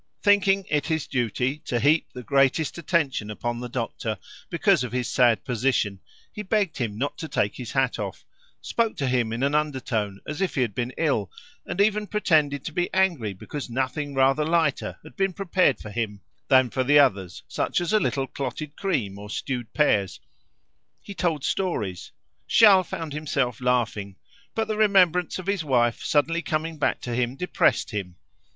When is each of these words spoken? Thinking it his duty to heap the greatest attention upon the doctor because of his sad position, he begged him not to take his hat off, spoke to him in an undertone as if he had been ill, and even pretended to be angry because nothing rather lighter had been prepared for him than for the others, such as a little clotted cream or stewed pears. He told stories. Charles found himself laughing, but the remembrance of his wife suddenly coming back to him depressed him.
Thinking 0.23 0.65
it 0.67 0.87
his 0.87 1.05
duty 1.05 1.59
to 1.65 1.79
heap 1.79 2.07
the 2.11 2.23
greatest 2.23 2.79
attention 2.79 3.29
upon 3.29 3.59
the 3.59 3.69
doctor 3.69 4.17
because 4.49 4.83
of 4.83 4.91
his 4.91 5.07
sad 5.07 5.43
position, 5.45 5.99
he 6.33 6.41
begged 6.41 6.77
him 6.77 6.97
not 6.97 7.19
to 7.19 7.27
take 7.27 7.53
his 7.55 7.73
hat 7.73 7.99
off, 7.99 8.25
spoke 8.61 8.97
to 8.97 9.07
him 9.07 9.31
in 9.31 9.43
an 9.43 9.53
undertone 9.53 10.19
as 10.25 10.41
if 10.41 10.55
he 10.55 10.61
had 10.61 10.73
been 10.73 10.91
ill, 10.97 11.29
and 11.67 11.79
even 11.79 12.07
pretended 12.07 12.65
to 12.65 12.71
be 12.71 12.91
angry 12.95 13.31
because 13.31 13.69
nothing 13.69 14.15
rather 14.15 14.43
lighter 14.43 14.97
had 15.03 15.15
been 15.15 15.33
prepared 15.33 15.77
for 15.77 15.91
him 15.91 16.21
than 16.47 16.71
for 16.71 16.83
the 16.83 16.97
others, 16.97 17.43
such 17.47 17.79
as 17.79 17.93
a 17.93 17.99
little 17.99 18.25
clotted 18.25 18.75
cream 18.75 19.19
or 19.19 19.29
stewed 19.29 19.71
pears. 19.71 20.19
He 20.99 21.13
told 21.13 21.43
stories. 21.43 22.11
Charles 22.47 22.87
found 22.87 23.13
himself 23.13 23.61
laughing, 23.61 24.15
but 24.55 24.67
the 24.67 24.77
remembrance 24.77 25.37
of 25.37 25.45
his 25.45 25.63
wife 25.63 26.03
suddenly 26.03 26.41
coming 26.41 26.79
back 26.79 27.01
to 27.01 27.13
him 27.13 27.35
depressed 27.35 27.91
him. 27.91 28.15